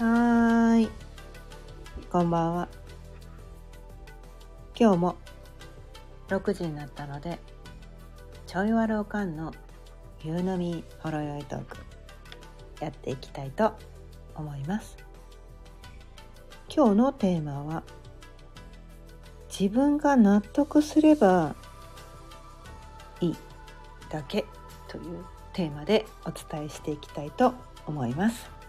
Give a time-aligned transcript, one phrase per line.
[0.00, 0.90] はーい。
[2.10, 2.68] こんばんは。
[4.74, 5.16] 今日も
[6.28, 7.38] 6時になったので、
[8.46, 9.52] ちょいわるおかんの
[10.24, 11.76] 夕飲みほろよいトーク
[12.80, 13.74] やっていきたいと
[14.34, 14.96] 思います。
[16.74, 17.82] 今日のテーマは
[19.50, 21.54] 自分が納得すれば
[23.20, 23.36] いい
[24.08, 24.46] だけ
[24.88, 27.52] というテーマでお伝えしていきたいと
[27.86, 28.59] 思います。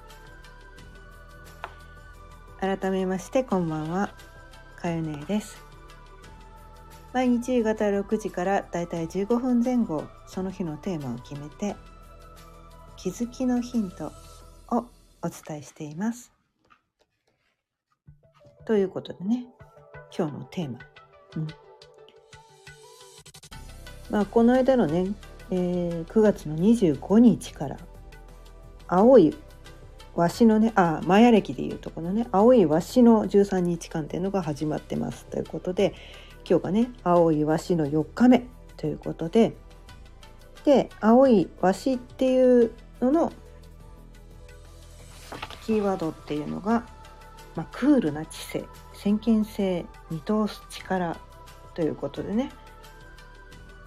[2.80, 4.14] 改めましてこんばんは。
[4.78, 5.62] かゆねです。
[7.12, 11.76] 毎日夕方6時からだいたい15分前後その日のテーマを決めて
[12.96, 14.14] 気づきのヒント
[14.70, 14.86] を
[15.22, 16.32] お伝えしています。
[18.66, 19.48] ということでね
[20.18, 20.80] 今日のテーマ、
[21.36, 21.48] うん。
[24.10, 25.08] まあ、この間のね、
[25.50, 27.78] えー、9月の25日から
[28.88, 29.36] 青い
[30.16, 35.26] わしのねあマヤ歴でいうとこのね青いわしの13日間っていうのが始まってます。
[35.26, 35.94] ということで
[36.48, 38.46] 今日がね青いわしの4日目
[38.78, 39.56] ということで
[40.66, 43.32] で青いわしっていうのの
[45.66, 46.86] キーワードっていうのが、
[47.56, 51.18] まあ、クールな知性先見性見通す力
[51.74, 52.52] ということでね。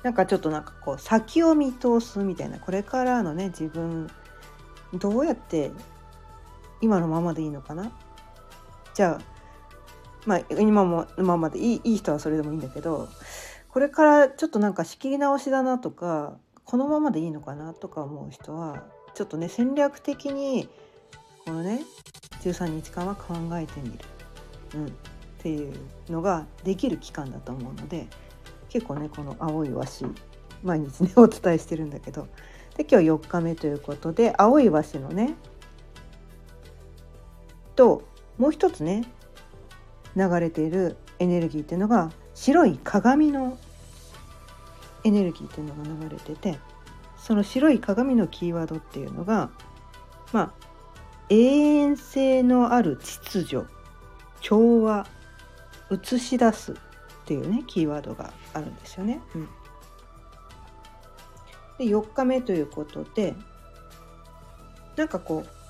[0.02, 4.10] なんかちょっとなんかこう先を見通すみたいなこれからのね自分
[4.92, 5.70] どうやって
[6.84, 7.90] 今のままでいいのかな？
[8.92, 9.24] じゃあ
[10.26, 13.08] まあ今もままでいいいい人はそれでもいいんだけど
[13.70, 20.68] これからちょっとなんか仕切り直しだなとかこのままでいいのかなとか思う人はちょっとね戦略的に
[21.46, 21.82] このね
[22.42, 23.98] 13日間は考えてみる、
[24.74, 24.90] うん、っ
[25.38, 25.72] ていう
[26.10, 28.06] のができる期間だと思うので
[28.68, 30.14] 結構ねこの青い和紙
[30.62, 32.28] 毎日ねお伝えしてるんだけど。
[32.76, 35.34] で今日4日目ということで青い和紙のね
[37.76, 38.02] と
[38.38, 39.04] もう一つね
[40.16, 43.58] 流れているエネルギーっていうのが白い鏡の
[45.04, 46.58] エネルギーっていうのが流れてて
[47.16, 49.50] その白い鏡のキーワードっていうのが
[50.32, 50.52] まあ
[51.30, 53.66] 永遠性のある秩序
[54.40, 55.06] 調和
[55.90, 56.76] 映し出すっ
[57.26, 59.20] ていうねキーワードがあるんですよね。
[59.34, 59.48] うん、
[61.78, 63.34] で4日目ということで
[64.96, 65.63] なんかこう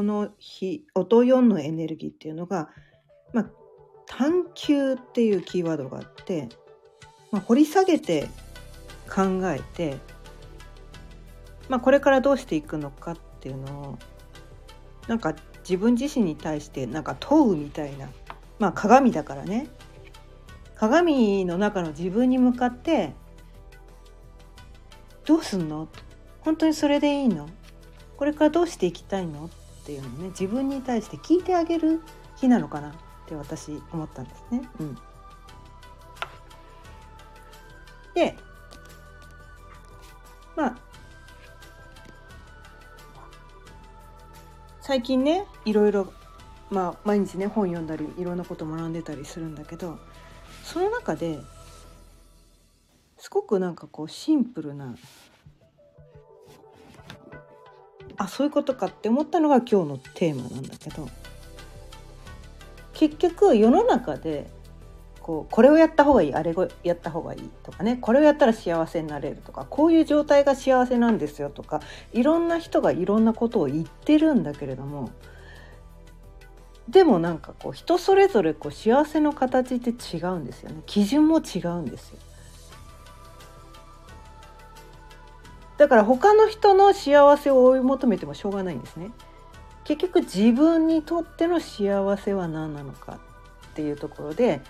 [0.00, 2.70] この日音4のエネルギーっていうのが、
[3.34, 3.50] まあ、
[4.06, 6.48] 探求っていうキーワードがあって、
[7.30, 8.26] まあ、掘り下げて
[9.14, 9.98] 考えて、
[11.68, 13.98] まあ、これからどうしていくのかっていうのを
[15.06, 15.36] なんか
[15.68, 18.08] 自分自身に対してなんか問うみたいな、
[18.58, 19.68] まあ、鏡だからね。
[20.76, 23.12] 鏡の中の自分に向かって
[25.26, 25.88] 「どうすんの？
[26.40, 27.50] 本当にそれでいいの？
[28.16, 29.50] これからどうしていきたいの?」
[29.90, 32.00] っていうのをね自分に対して聞いてあげる
[32.36, 32.92] 日なのかなっ
[33.26, 34.62] て私思ったんですね。
[34.78, 34.94] うん、
[38.14, 38.36] で
[40.54, 40.76] まあ
[44.80, 46.12] 最近ねいろいろ
[46.70, 49.98] まあ毎日ね本読んだりいろんなこと学んでたりするんだけど
[50.62, 51.40] その中で
[53.18, 54.94] すごくなんかこうシンプルな
[58.20, 61.08] あそういうことかって思ったのが今日のテーマなんだけど
[62.92, 64.50] 結局世の中で
[65.22, 71.80] こうこれをやった方がいいあれをやった方がいいとかねこれをやったら幸せになれるとかこういう状態が幸せなんですよとか
[72.12, 75.08] いろんな人がいろんなことを言ってるんだけれども
[76.90, 82.18] でもなんかこう人それぞれこう幸せの形って違うんですよね基準も違うんですよ。
[85.80, 89.12] だから他の人の幸せを追い求めてもしょうがないんですね。
[89.84, 93.18] 結局自分にとっての幸せは何なのか
[93.68, 94.60] っていうところで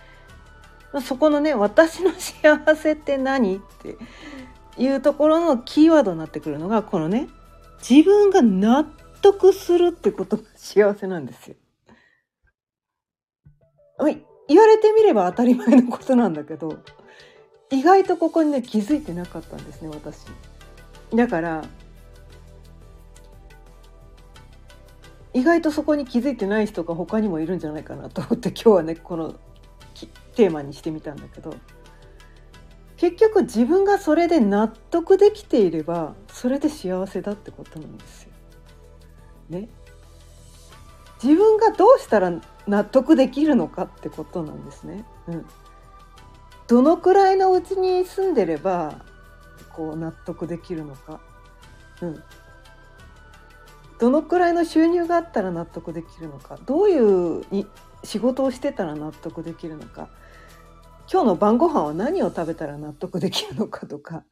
[1.03, 3.97] そこのね私の幸せって何って
[4.79, 7.29] いうところのキーワードになってくるのがこのね
[7.81, 8.85] 自分が納
[9.21, 11.57] 得するってことが幸せなんですよ。
[14.47, 16.85] 言われてみれば当たり前のことなんだけど
[17.73, 20.27] 意外とここにね気づいてなかったんですね私。
[21.15, 21.65] だから
[25.33, 29.35] 意外とそこに気づいてない人が他にもいるんじゃないかなと思って 今日はねこの
[30.35, 31.55] テーマにしてみたんだけど
[32.97, 38.31] 結局自分がそれで納得できていればそれで幸せだってことなんですよ。
[39.49, 39.69] ね。
[41.23, 42.33] 自分がどうしたら
[42.67, 45.05] 納得できるのかってことなんですね。
[45.29, 45.47] うん。
[46.67, 49.05] どのくらいのうちに住んでれば
[49.75, 51.21] こう納得できるのか。
[52.03, 52.23] うん、
[53.99, 57.67] どのくらいの収入があったら納得できるのかどういうに
[58.03, 60.09] 仕事をしてたら納得できるのか
[61.13, 64.25] 今日の晩ご飯は何を食べたら納得できるのかとか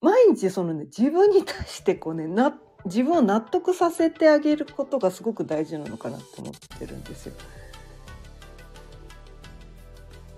[0.00, 2.54] 毎日そのね自分に対してこうねな
[2.84, 7.34] 自分を納得させてあげることがすごく大事なのかなと思ってるんですよ。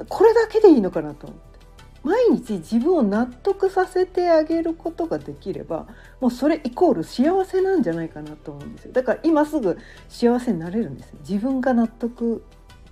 [0.08, 1.49] これだけでいいのかなと思って。
[2.02, 5.86] 毎日自分を納得させてあげることができれば
[6.20, 8.92] もうそれイコール幸せなんじゃないかなと思うんですよ。
[8.92, 12.42] だから今すぐ幸せになれるんです自分が納得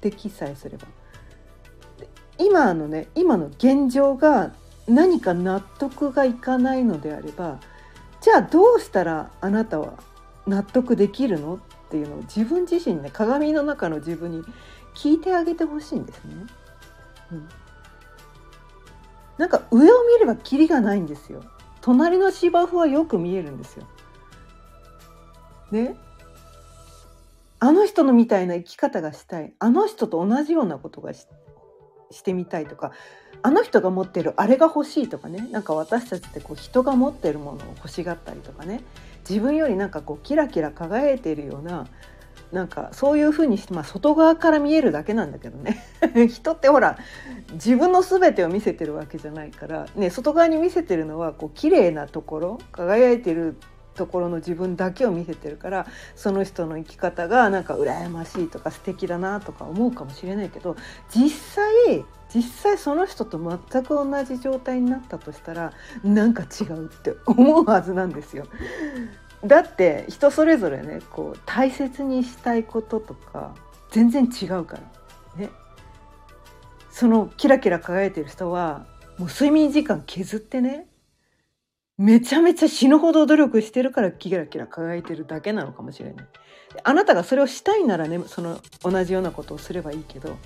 [0.01, 0.87] できさえすれば。
[2.39, 4.53] 今のね今の現状が
[4.87, 7.59] 何か納得がいかないのであれば
[8.21, 9.95] じゃあどうしたらあなたは
[10.47, 11.59] 納得できるのっ
[11.91, 14.43] ていうのを自分自身ね鏡の中の自分に
[14.95, 16.35] 聞いてあげてほしいんですね。
[17.33, 17.49] うん、
[19.39, 21.43] なんか上を見ればキリがないんですよ。
[21.81, 23.87] 隣の芝生はよく見えるんですよ。
[25.71, 25.97] ね？
[27.61, 29.55] あの人のみたいな生き方がしたい。
[29.59, 31.27] あの人と同じようなことがし
[32.23, 32.93] てみたいとか。
[33.41, 35.47] あの人が持ってるあれが欲しいとかね。
[35.53, 38.83] なんか私たちってこう人が持ってるものを欲しがったりとかね。
[39.29, 41.87] 自分よりなんかこうキラキラ輝いているような
[42.53, 45.85] なんかそういうふうにして、まあ、外側から見えるだけなんだけどね
[46.29, 46.99] 人ってほら
[47.53, 53.57] 自分の全てを見せてるわけじゃないから、ね、外側に見せてるのはこう綺麗なところ輝いてる
[53.99, 60.77] ところの自分だけを見せてるからその人の生き方がなんか羨ましいとか素敵だなとか思うかもしれないけど
[61.11, 65.73] 実際実際その人と全く同じ状態になったとしたら
[66.05, 68.47] なんか違うって思うはずなんですよ。
[69.45, 73.55] だって人それぞれねこう大切にしたいこととか
[73.91, 74.79] 全然違うか
[75.37, 75.51] らね
[76.91, 78.87] そのキラキラ輝いてる人は
[79.19, 80.87] もう睡眠時間削ってね
[81.97, 86.27] めちゃめちゃ死ぬほど努力してるからキラキラ輝いてるだけなのかもしれない。
[86.85, 90.37] あなたがそれをしたいならねその同じようなことをすればいいけど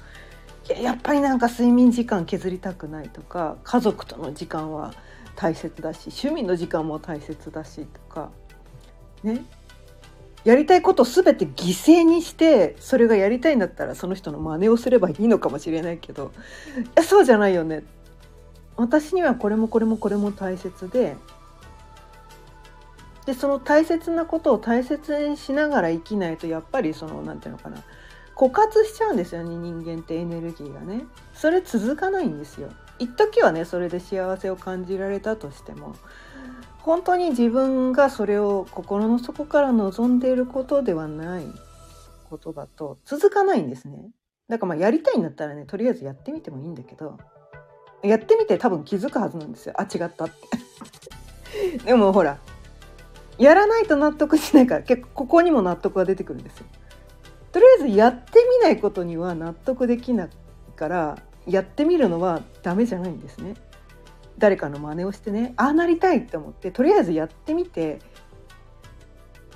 [0.81, 4.95] やっぱりなんか睡眠時間削りたくないとか家族との時間は
[5.35, 8.31] 大切だし趣味の時間も大切だしとか
[9.23, 9.45] ね。
[10.45, 16.33] やりたいことを全て犠牲にしてそれがやりたいんだったらその人の真似をすればいいのかもしれないけど
[16.77, 17.85] いやそうじゃないよね。
[18.77, 21.17] 私にはこれもこれもこれも大切で
[23.27, 27.85] でその大切なことを大切にしながら生きないとやっぱりその何て言うのかな。
[28.35, 31.05] 枯渇しちゃうんですよね人間ってエネルギーがね。
[31.35, 32.71] それ続かないんですよ。
[32.99, 35.95] 一時はねそれで幸せを感じられたとしても。
[36.85, 41.47] 本当に自分がそれを心の底から望んでいることではない
[42.29, 44.11] ことだと続かないんですね
[44.49, 47.19] だからまあやりたいんだったらねとりあえずやってみてもいいんだけど
[48.03, 50.35] やってみて多分気づくはずなんですよあ違ったって
[51.85, 52.39] でもほら
[53.39, 56.67] やらないと納得しないから結構ここにも納得が出てくるんですよ。
[57.51, 60.29] とりあえずやってみないことには納得できない
[60.77, 63.55] からやってみるのはダメじゃないんですね。
[64.39, 68.01] 誰かの真似をしてねああなりたいって思ってとりあえずやってみて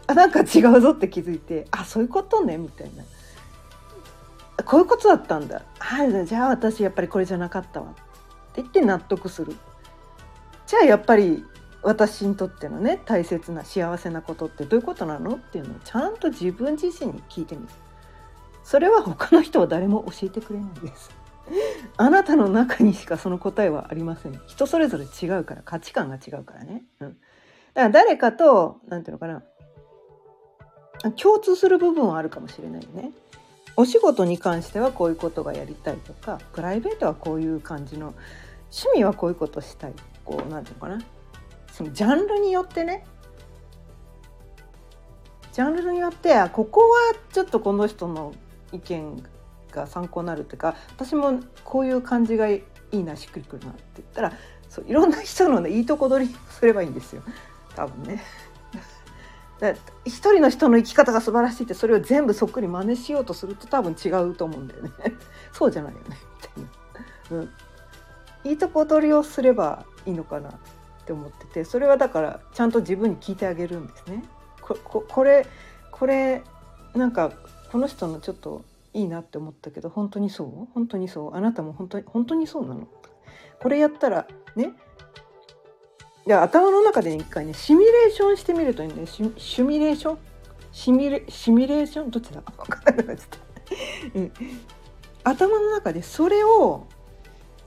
[0.07, 3.05] あなんか違うぞって気づいてあそういうことねみたいな。
[4.65, 5.63] こういうことだったんだ。
[5.79, 7.91] あじゃあ私やっぱりこれじゃなかったわ。
[7.91, 7.95] っ
[8.55, 9.55] て言って納得する。
[10.67, 11.45] じゃあやっぱり
[11.83, 15.35] 私にとってのね大切な幸せなことってどういうことなの？
[15.35, 17.69] っていうのをちゃんと自分自身に聞いてみる。
[18.65, 21.11] それは他の人は誰も教えてくれないです。
[21.99, 24.41] あなたの中にしかその答えはありません。
[24.47, 27.19] 人それぞれ違うから価値観が違うからね、うん、だか
[27.75, 29.43] ら誰かと何て言うのか
[31.03, 31.13] な。
[31.13, 33.13] 共通する部分はあるかもしれないよね。
[33.77, 38.15] お仕事に関してはこういうことがやりたいとかプライベートはこういう感じの
[38.71, 39.93] 趣味はこういうことしたい。
[40.25, 41.11] こう何て言うのかな。
[41.73, 43.05] そのジャンルによってね。
[45.53, 48.35] ジャンルによってここはちょっとこの人の
[48.73, 49.23] 意見
[49.77, 54.33] が参考になるっていうか私もこういう感じがいいなしっくりくるなって言ったら
[54.69, 57.23] そういろんな人のねいいとこ取りすればいいんですよ
[57.77, 58.23] 多分ね。
[60.05, 64.91] 一人の人の生き方が素晴らしいってそれを全部そっくり真似しようとすると多分違うと思うんだよね
[65.53, 67.51] そうじゃないよねみたいな、 うん、
[68.45, 70.53] いいとこ取りをすればいいのかなっ
[71.07, 74.25] て思っててそれはだからちゃんと自分に聞いてあげるんですね。
[74.61, 75.47] こここれ
[75.91, 76.43] これ
[76.95, 77.33] なんか
[77.71, 78.65] この人のちょっと
[78.97, 80.73] いいなって思ったけど本当にそう？
[80.73, 81.35] 本当にそう？
[81.37, 82.89] あなたも本当に本当にそうなの？
[83.61, 84.27] これやったら
[84.57, 84.73] ね？
[86.27, 90.19] いや頭の中で一回ねシミュレーションしてみるといいねシシミュレーション？
[90.73, 92.11] シミュレシミュレーション？
[92.11, 92.41] どっちだ？
[92.41, 93.29] 分かんなくなっちゃっ
[94.13, 94.33] た、うん、
[95.25, 96.87] 頭の中でそれを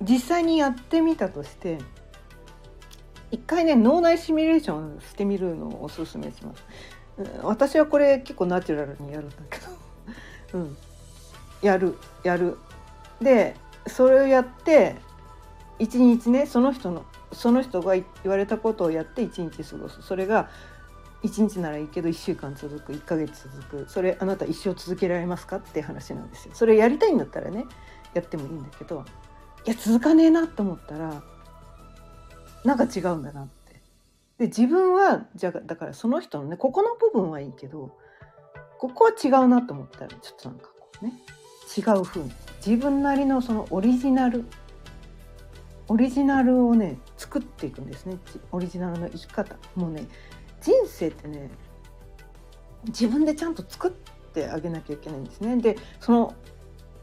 [0.01, 1.77] 実際にやってみたとして
[3.31, 6.63] 一回ね脳内シミュレーションしてみるのをおすすめします。
[7.17, 9.67] うん私はこれ結構ナチュラルにやるんだけど、
[10.53, 10.77] うん、
[11.61, 12.57] やるやる。
[13.21, 13.55] で
[13.87, 14.95] それをやって
[15.77, 20.01] 一日ねその人のその人が言われたことをやって一日過ごす。
[20.01, 20.49] それが
[21.23, 23.89] 1日ならいいけど1週間続く1ヶ月続く。
[23.89, 25.57] それあなた一生続けられますか？
[25.57, 26.55] って話なんですよ。
[26.55, 27.65] それやりたいんだったらね
[28.13, 29.05] やってもいいんだけど
[29.65, 31.21] いや続かねえなと思ったら
[32.63, 33.81] なんか違うんだなって。
[34.37, 37.97] で自分はじゃだからその人のねここの部分はいいけど
[38.77, 41.13] ここは違うなと思ったらちょっとなんかこうね。
[41.77, 42.31] 違う風に。
[42.65, 44.45] 自分なりのそのオリジナル。
[45.88, 48.17] オリジナルをね作っていくんですね。
[48.51, 50.07] オリジナルの生き方もうね。
[50.61, 51.49] 人生ってね
[52.85, 53.91] 自分でちゃんと作っ
[54.33, 55.57] てあげなきゃいけないんですね。
[55.57, 56.33] でその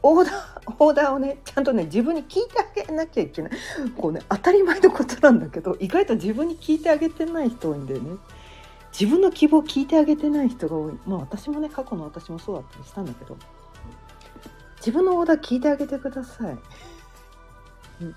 [0.03, 3.51] オーダー オーダーをねちゃんとね自分に聞いてあげなきゃいけない。
[3.97, 8.17] こうね当たり前のことなんだけど意外と自分に聞いてあげてない人多いんだよね。
[8.91, 10.93] 自分の希望を聞いてあげてない人が多い。
[11.05, 13.37] まあ私もね過去の私もそうだったりしたんだけど。
[14.77, 16.57] 自分のオーダー聞いてあげてください、
[18.01, 18.15] うん、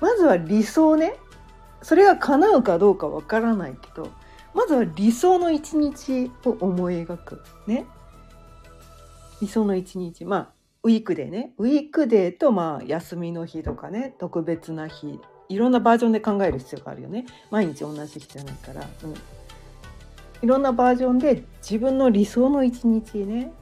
[0.00, 1.14] まずは理想ね。
[1.82, 4.10] それが叶うかどうかわからないけど
[4.54, 7.86] まずは理想の一日を思い描くね。
[9.40, 10.24] 理想の一日。
[10.24, 10.48] まあ
[10.84, 11.52] ウィークデーね。
[11.58, 14.14] ウィークデーとまあ休みの日とかね。
[14.18, 15.18] 特別な日。
[15.48, 17.26] いろんなバージョンで考える必要があるよね。
[17.50, 19.14] 毎日同じ日じゃないから、うん、
[20.42, 23.52] いろんなバージョンで自分の理想の一日ね。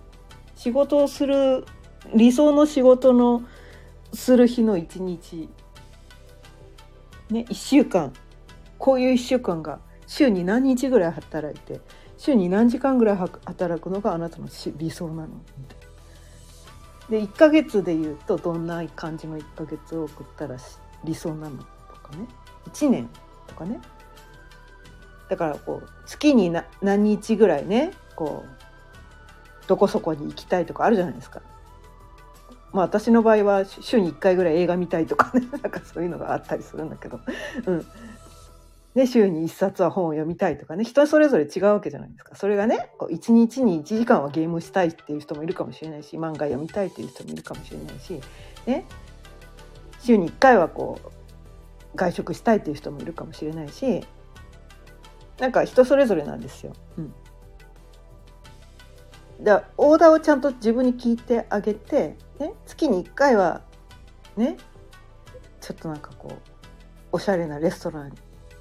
[0.57, 1.65] 仕事をする
[2.15, 3.43] 理想の仕事の
[4.13, 5.49] する日の一日。
[7.31, 8.13] ね1週間。
[8.79, 11.81] こういう1週間が週に何日ぐらい働いて
[12.17, 15.29] 週に何時間ぐらい働くのがあなたの理想なの。
[17.11, 20.57] で1ヶ月で言うとどんな感じの1ヶ月を送ったら
[21.05, 21.59] 理想なの？
[21.59, 21.65] と
[22.03, 22.27] かね。
[22.73, 23.09] 1年
[23.47, 23.81] とかね。
[25.29, 26.51] だからこう月に
[26.83, 31.43] 何日ぐらいねこうどこそこに行きたいとかあるじゃないですか。
[32.73, 37.21] まあ私の場合は週に1回ぐらい映画見たいとかね なんかそういうのがあったりするんだけど、
[37.67, 37.87] うん。
[38.95, 40.85] で週に1冊は本を読みたいとかね。
[40.85, 42.35] 人それぞれ違うわけじゃないですか。
[42.35, 48.21] それがねこう1日に1時間はゲームしたいっていう人もいるかもしれないし漫画読みたいっていう人もいるかもしれないし、
[48.67, 48.85] ね、
[50.01, 54.05] 週に1回はこう外食したいっていう人もいるかもしれないし
[55.41, 56.75] なんか人それぞれなんですよ。
[56.99, 57.15] うん。
[59.43, 63.61] だオーダーをちゃんと自分に聞いてあげて、ね、月に1回は
[64.37, 64.57] ね
[65.61, 66.35] ちょっとなんかこう
[67.13, 68.17] おしゃれなレストランに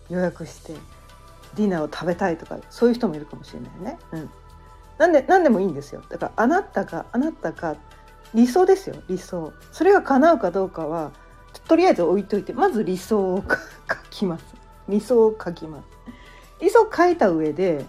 [0.10, 0.74] 予約して
[1.56, 4.00] ディナーを食べたいとかそういう人もいるかもしれないね。
[4.12, 4.30] うん、
[4.98, 6.04] なんで何でもいいんですよ。
[6.10, 7.78] だからあなたがあなたが
[8.34, 9.54] 理想ですよ理想。
[9.72, 11.12] それが叶うかどうかは
[11.68, 14.46] とりあえず置いといてまず理想を 書きます。
[14.90, 15.86] 理想を書きます。
[16.60, 17.86] 理想を書いた上で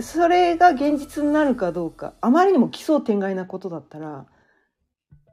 [0.00, 4.26] それが現実になるかどうかあまりにも奇想天外なことだったら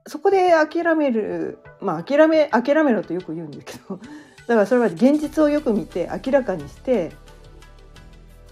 [0.07, 3.99] そこで諦めるまあ諦め諦めろとよく言うんですけど
[4.47, 7.11] だからそれは現実をよく見て明らかにして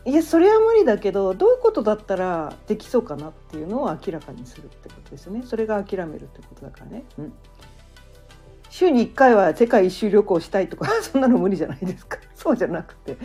[0.05, 7.03] いやそれは無理だけどどういうことだったらできそうかなっていうのを明らかにするってことですよねそれが諦めるってことだからね。
[7.17, 7.33] うん
[8.69, 12.17] 週に1回は世界一周旅行したいとかそんなの無理じゃないですか。
[12.35, 13.17] そうじゃなくて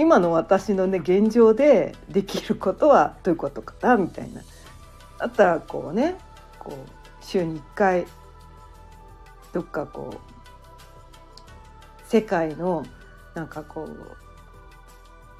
[0.00, 4.42] 今の私のね現状でできることはどういうことかなみたいな。
[5.18, 6.16] だったらこうね
[6.58, 6.74] こう
[7.24, 8.06] 週に1回
[9.52, 10.16] どっかこう
[12.10, 12.84] 世界の
[13.34, 13.96] なんかこう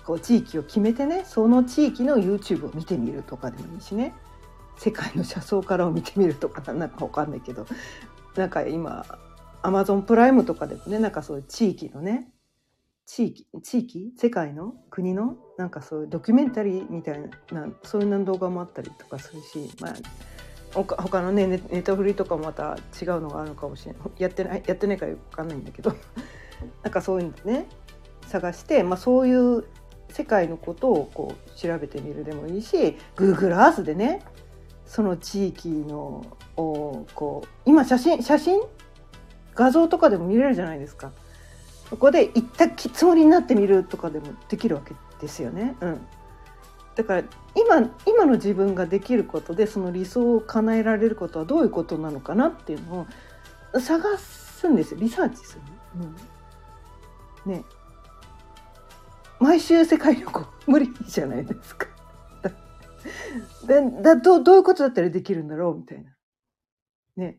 [0.05, 4.15] こう地域を決めてねその地域の YouTube を見てみるとかでもいいしね。
[4.79, 7.67] 世界の車窓からを見てみるとかなんか分かんないけど。
[8.35, 9.05] なんか今
[9.63, 12.29] アマゾンプライムとかでもねなんかそういう地域のね
[13.07, 17.21] 地域地域世界の国のなんかそういうドキュメンタリーみたい
[17.53, 19.95] なそういう動画もあったりとかするし、まあ、
[20.73, 25.93] 他他のねネネタフリとかもまた違うのがあるのかもしれないやってないやってないからよく分かんないんだけど。
[26.85, 27.67] なんかそういうのね
[28.29, 29.65] 探して、まあ、そういう
[30.11, 34.23] 世界のことをこう調べてみるでもいいし Google Earth でね
[34.87, 36.25] その地域の
[36.57, 38.61] をこう今写真写真
[39.55, 41.13] 画像とかでも見れるじゃないですか。
[41.89, 45.77] そこで行ったつもりになってみるとかでもできるわけですよね。
[45.81, 46.01] うん、
[46.95, 53.07] だから今今の自分ができることでその理想を叶えられることはどういうことなのかなっていうの
[53.75, 55.61] を探すんですよリサーチする、
[57.47, 57.65] うん、ね
[59.39, 61.89] 毎週世界旅行無理じゃないですか。
[63.67, 66.11] でだどどういうことだったらできるんだろうみたいな。
[67.17, 67.39] ね。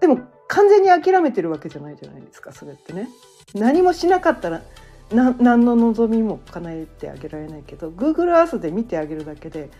[0.00, 3.08] でも完全に諦めてるわけじゃないじゃないですかそれってね。
[3.54, 4.62] 何もしなかったら
[5.10, 9.70] 何の望みも叶えてあげられないけど Google Earth で見てあげるだけで、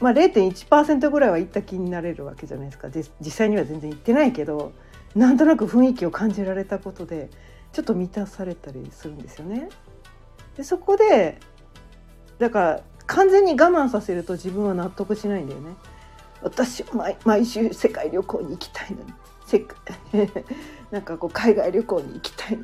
[0.00, 4.72] まあ、0.1%ぐらいはいった気になれるわけじゃないですかで実際には全然行ってないけど
[5.14, 7.28] なんとなく雰囲気を感じられたことで
[7.72, 9.68] ちょっと満たされたりするんですよね。
[10.56, 11.38] でそこで
[12.38, 15.74] だから完全に我慢させると自分は納得しないんだよね。
[16.42, 19.12] 私は毎毎週世界旅行に行きたいのに
[19.50, 19.76] 世界
[20.90, 22.58] なんかこう海外旅行に行きたい。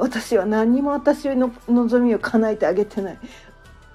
[0.00, 3.18] 私は何も私の望みを叶えてあげてない、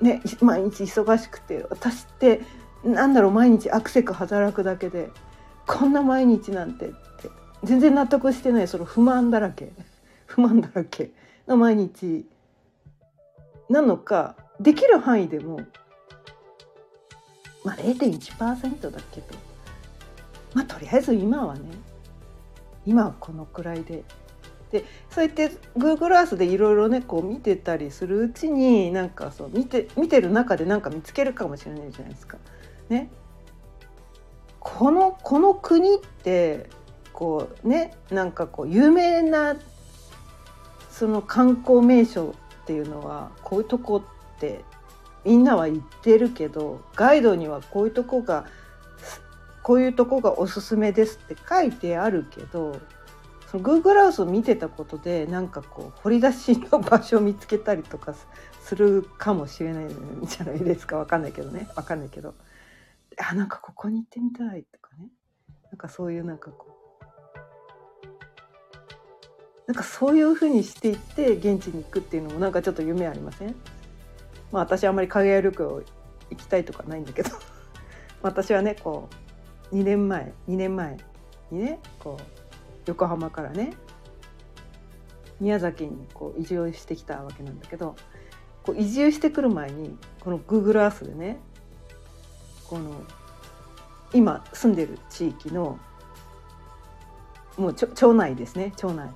[0.01, 2.41] ね、毎日忙しくて私って
[2.83, 5.09] なんだろう毎日アクセク働くだけで
[5.65, 6.95] こんな毎日なんてって
[7.63, 9.71] 全然納得してないその不満だらけ
[10.27, 11.11] 不満だらけ
[11.47, 12.27] の毎日
[13.67, 15.61] なのかできる範囲でも
[17.63, 19.27] まあ0.1%だけど
[20.53, 21.61] まあとりあえず今はね
[22.85, 24.03] 今このくらいで
[24.71, 32.37] でそうやって Google Earth でいろいろねこう見てたりするうちになんかそう見て見てる中で何か見つけるかもしれないじゃないですか。
[32.89, 33.09] ね、
[34.59, 36.69] このこの国って
[37.13, 39.55] こうねなんかこう有名な
[40.89, 44.03] その観光名所っていうのはこういうとこ
[44.35, 44.63] って
[45.23, 48.45] みんなは言ってるけどガイドにはこういうとこが
[49.65, 52.79] こういうとこがおすすめですって書いてあるけど
[53.49, 58.13] その Google ハウスを見てたことでなんかこう掘り出しの場所を見つけたりとか
[58.61, 59.89] するかもしれないん
[60.27, 60.97] じゃないですか。
[60.97, 61.67] わかんないけどね。
[61.75, 62.35] わかんないけど。
[63.17, 65.07] あなんかここに行ってみたいとかね。
[65.71, 68.05] なんかそういうなんかこう。
[69.65, 73.55] なんかそういうふうにしていって現地に行くっていうのもなんかちょっと夢ありません？
[74.51, 75.81] まあ私あんまり海外旅行
[76.29, 77.31] 行きたいとかないんだけど。
[78.21, 79.24] 私はねこう
[79.71, 80.97] 2年前2年前
[81.51, 82.23] にねこう
[82.85, 83.73] 横浜からね
[85.39, 87.95] 宮崎にこう移住してきたわけなんだけど
[88.63, 91.37] こう移住してくる前にこの Google Earth でね
[92.67, 93.01] この
[94.13, 95.77] 今住んでる地域の
[97.57, 99.09] もう町内ですね町内。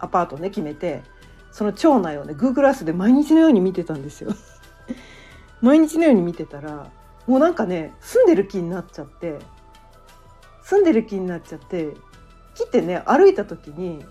[0.00, 1.02] アパートね決めて
[1.50, 4.32] その町内をね Google Earth で毎日のように見てたんですよ。
[5.62, 6.90] 毎日のように見てたら
[7.26, 9.38] もうなんかね住んでる気になっちゃって
[10.64, 11.90] 住んでる気になっちゃって
[12.54, 14.04] 来てね歩いた時に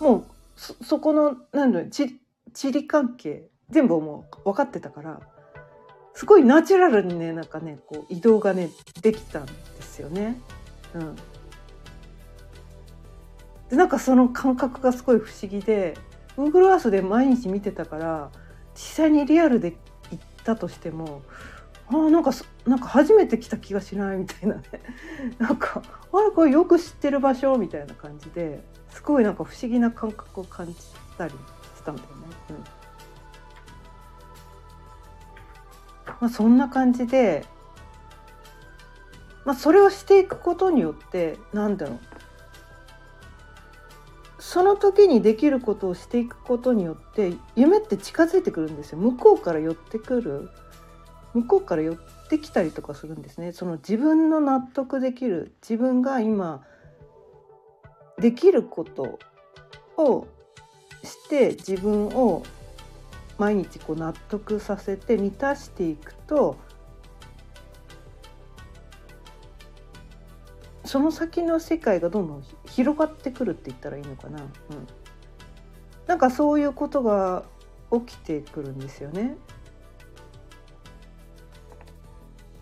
[0.00, 2.20] もうそこの何だ地
[2.52, 5.20] 地理関係全部もう分かってたから
[6.14, 8.70] すごいナチュラルにねなんかねこう移動がね
[9.02, 10.40] できたんですよね。
[10.94, 11.16] うん、
[13.68, 15.96] でなんかその感覚がすごい不思議で
[16.36, 18.30] Google Earth で毎日見てたから
[18.74, 19.76] 実際にリアルで
[20.10, 21.22] 行ったとしても
[21.90, 22.32] あなんか
[22.66, 24.62] なんか初めて来た気がしないみたいなね。
[25.38, 30.74] なんかあれこれよく知ってる場所みたいな感じですごいなんか不思議な感覚を感じ
[31.16, 31.34] たり
[31.76, 32.14] したんだよね。
[32.50, 32.56] うん。
[36.20, 37.44] まあ、そんな感じで、
[39.44, 41.98] まあ、それをしていくことによってなんだろう。
[44.38, 48.98] その時にできることをしていくことによって夢って近づいてくるんですよ。
[48.98, 50.48] 向こうから寄ってくる
[51.34, 51.96] 向こうから寄っ
[52.28, 53.52] てきたりとかするんですね。
[53.52, 56.64] その自分の納得できる自分が今
[58.18, 59.18] できること
[59.96, 60.26] を
[61.04, 62.42] して自分を
[63.38, 66.56] 毎日こう納得させて満たしていくと
[70.84, 74.48] その先の世界がどんどん広がってくるって言ったらいいのかな、うん、
[76.06, 77.44] なんかそういうことが
[77.92, 79.36] 起きてくるんですよね。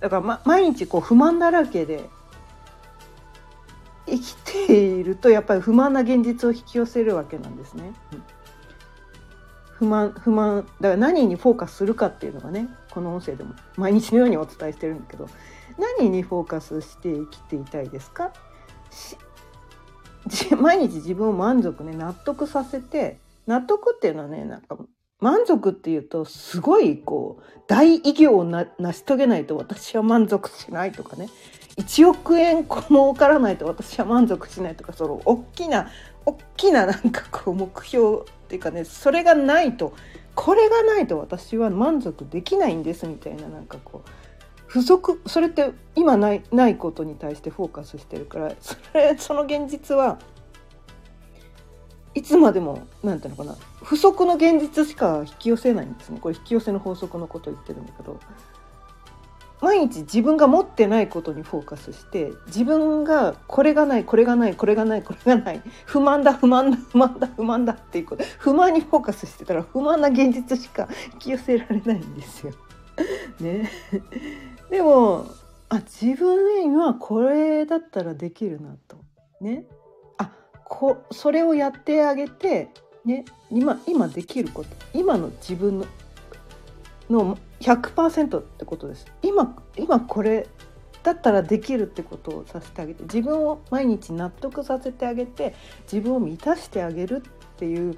[0.01, 2.09] だから、ま、毎日こう不満だらけで
[4.07, 7.93] 生きているとやっぱり不満な現実を引き寄せるわけなんですね。
[9.73, 15.29] 不満不満だから何にフォーカスするかっていうのがねこの音声でも毎日のようにお伝えしてるんだけど
[15.99, 18.33] 何にフォーカスして生きていたいですか？
[20.59, 24.79] 毎日自分を満足ね納得させて納得っていうのはねなんか
[25.21, 31.29] 満足っていうとすごいこう大偉業を成し遂げないと私は満足しないとかね。
[31.77, 35.91] 1億円儲からないと私は満足しないとかその大きな
[36.25, 39.95] 大きななんかこう目標っていうかねそれがないと
[40.35, 44.11] これがないと私は満足できないんですみたいななんかこう
[44.67, 50.19] 不足それって今ないないことに対してフォーカスしてるからそれその現実は
[52.17, 53.57] いつまでも何ていうのかな。
[53.83, 56.19] 不足の現実しか引き寄せないんですね。
[56.19, 58.19] これ引き寄せの法則のことを言ってるんだけど。
[59.61, 72.53] 毎日自分が持ってないことにフォーカスして自分がこれがないこれがないこれがないこれがない不満だ不満だ不満だ不満だっていうこと不満にフォーカスしてたら不満な現実しか引き寄せられないんですよ。
[73.41, 73.71] ね、
[74.71, 75.27] でも
[75.71, 78.99] あ自分にはこれだったらできるなと。
[79.41, 79.67] ね、
[80.69, 82.71] こそれをやってあげて、
[83.05, 84.71] ね、今今できること。
[84.93, 85.87] 今の自分の
[87.09, 89.07] の100%ってことです。
[89.23, 90.49] 今今これ
[91.03, 93.05] だったらできるってことをさせてあげて。
[93.05, 95.55] 自分を毎日納得させてあげて
[95.91, 97.97] 自分を満たしてあげるっていう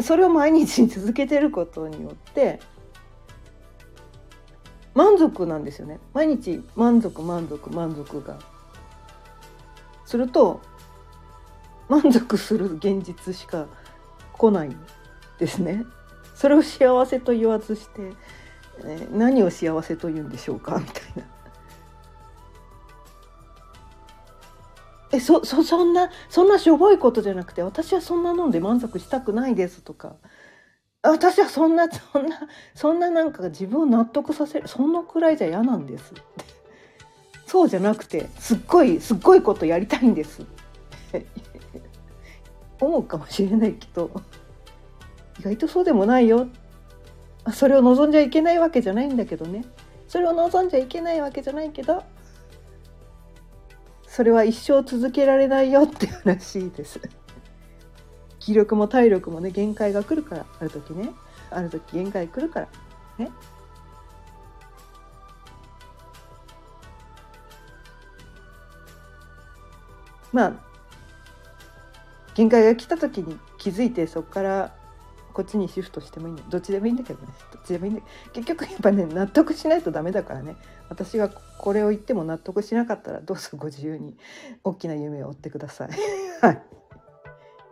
[0.00, 2.60] それを毎日続けてることによって
[4.94, 6.00] 満足なんですよね。
[6.14, 8.38] 毎日満足満足満足が。
[10.06, 10.62] すると
[11.88, 13.66] 満足する現実しか
[14.32, 14.76] 来ない
[15.38, 15.84] ですね。
[16.34, 18.12] それを幸せと言わずして、
[18.84, 20.78] え何を幸せと言うんでしょうか？
[20.78, 21.22] みたいな。
[25.12, 30.16] えそそそんなそんなしょぼいことじゃなくて私はそんなので満足したくないですとか。
[31.02, 32.40] 私はそんなそんな
[32.74, 36.22] そんななんか自分を納得させるそんなくらいじゃ嫌なんですって。
[37.46, 40.44] そうじゃなくてすっごいすっごいことやりたいんですっ
[41.12, 41.24] て。
[42.80, 44.10] 思うかもしれないけど
[45.40, 46.48] 意外とそうでもないよ。
[47.52, 49.64] それを望んじゃいけないわけじゃないんだけどね。
[50.08, 52.04] それを望んじゃいけないわけじゃないけど
[54.06, 57.00] それは一生続けられないよって話です。
[58.38, 61.10] 気力も体力もね限界が来るからある時ね。
[61.50, 62.68] ある時限界来るから
[63.18, 63.30] ね。
[70.32, 70.65] まあ
[72.36, 74.74] 限界が来た時に気づいてそこから
[75.32, 77.28] こっちにシフトしてもいいどっちでもいいんだけどね。
[77.50, 78.02] どっちでもいいんだ。
[78.34, 80.56] 結局やっぱね納得しないとダメだからね。
[80.90, 84.16] 私がこれを言っても納得しなかったらどうぞご自由に
[84.64, 85.90] 大きな夢を追ってください。
[86.42, 86.62] はい。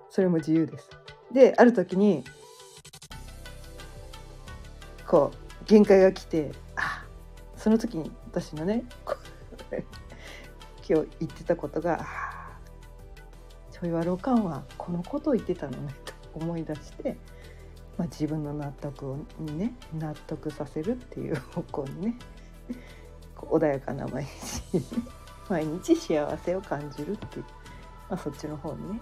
[0.09, 0.88] それも自由です。
[1.31, 2.24] である時に
[5.07, 7.05] こう限界が来てあ
[7.57, 8.85] その時に私のね
[10.88, 12.34] 今日言ってたことが「あ
[13.85, 17.16] ちょいわろかんはこのことを言ってたのね」と思い出して
[17.97, 22.18] まあ、自分の納得にね納得させるっていう方向にね
[23.37, 24.83] 穏やかな毎日
[25.49, 27.44] 毎日幸せを感じるっていう、
[28.09, 29.01] まあ、そっちの方にね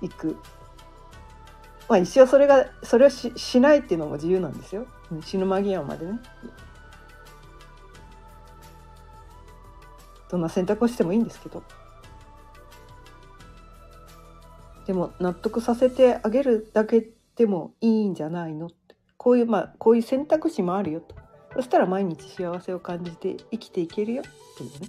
[0.00, 0.36] 行く。
[1.88, 4.86] まあ一応それがそれをししないっていうのも自由なんですよ
[5.20, 6.20] 死ぬ間際までね。
[10.28, 11.62] どんな選択をしてもいいんですけど。
[14.86, 21.14] でも納得させてあげるだけでもいいんじゃないのってこういうまあこういう選択肢もあるよと
[21.54, 24.88] そしたら毎日幸せを感じて生きていけるよっていうね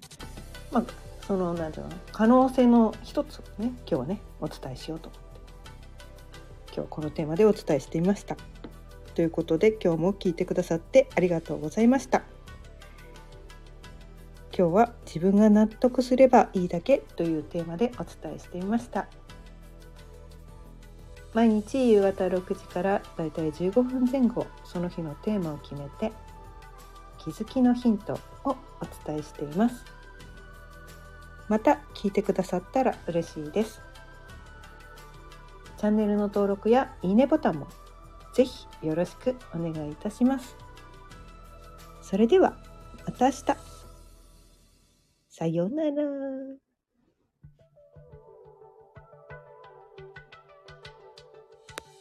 [0.71, 0.83] まあ
[1.25, 5.39] そのなんていうの可能性の一つをね今日はねお伝えしようと思って
[6.67, 8.35] 今日はこのテーマでお伝えしていました。
[9.13, 12.23] ということで今日も聞いてくださってありがとうございました。
[14.55, 19.07] 今日は自分が納得すればいいだけというテーマでお伝えしていました。
[21.33, 26.11] 毎日夕方6時からだいたい15分前後その日のテーマを決めて
[27.17, 28.55] 気づきのヒントをお
[29.07, 29.85] 伝えしています。
[31.47, 33.81] また聞いてくださったら嬉しいです。
[35.77, 37.67] チャンネルの登録やいいねボタンも
[38.33, 40.55] ぜひよろしくお願いいたします。
[42.01, 42.57] それでは
[43.05, 43.43] また明日。
[45.29, 46.72] さようなら。